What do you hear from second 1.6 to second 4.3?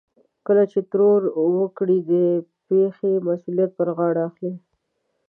وکړي د پېښې مسؤليت پر غاړه